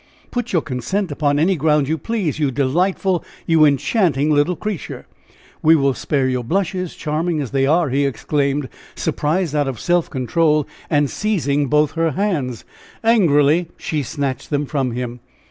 "Put 0.31 0.51
your 0.51 0.63
consent 0.63 1.11
upon 1.11 1.37
any 1.37 1.55
ground 1.55 1.87
you 1.87 1.95
please, 1.95 2.39
you 2.39 2.49
delightful, 2.49 3.23
you 3.45 3.65
enchanting 3.65 4.31
little 4.31 4.55
creature. 4.55 5.05
We 5.61 5.75
will 5.75 5.93
spare 5.93 6.27
your 6.27 6.43
blushes, 6.43 6.95
charming 6.95 7.39
as 7.39 7.51
they 7.51 7.67
are!" 7.67 7.89
he 7.91 8.07
exclaimed, 8.07 8.67
surprised 8.95 9.55
out 9.55 9.67
of 9.67 9.79
self 9.79 10.09
control 10.09 10.67
and 10.89 11.07
seizing 11.07 11.67
both 11.67 11.91
her 11.91 12.13
hands. 12.13 12.65
Angrily 13.03 13.67
she 13.77 14.01
snatched 14.01 14.49
them 14.49 14.65
from 14.65 14.89
him. 14.93 15.19